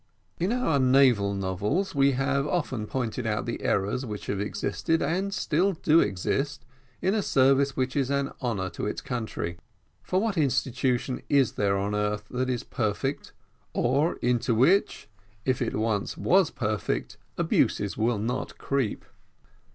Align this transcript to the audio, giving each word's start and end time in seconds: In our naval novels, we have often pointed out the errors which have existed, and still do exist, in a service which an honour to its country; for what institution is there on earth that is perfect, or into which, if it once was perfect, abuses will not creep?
In 0.39 0.51
our 0.51 0.79
naval 0.79 1.35
novels, 1.35 1.93
we 1.93 2.13
have 2.13 2.47
often 2.47 2.87
pointed 2.87 3.27
out 3.27 3.45
the 3.45 3.61
errors 3.61 4.03
which 4.03 4.25
have 4.25 4.41
existed, 4.41 4.99
and 4.99 5.31
still 5.31 5.73
do 5.73 5.99
exist, 5.99 6.65
in 7.03 7.13
a 7.13 7.21
service 7.21 7.75
which 7.77 7.95
an 7.95 8.31
honour 8.41 8.71
to 8.71 8.87
its 8.87 8.99
country; 8.99 9.59
for 10.01 10.19
what 10.19 10.39
institution 10.39 11.21
is 11.29 11.51
there 11.51 11.77
on 11.77 11.93
earth 11.93 12.23
that 12.31 12.49
is 12.49 12.63
perfect, 12.63 13.31
or 13.73 14.15
into 14.23 14.55
which, 14.55 15.07
if 15.45 15.61
it 15.61 15.75
once 15.75 16.17
was 16.17 16.49
perfect, 16.49 17.17
abuses 17.37 17.95
will 17.95 18.17
not 18.17 18.57
creep? 18.57 19.05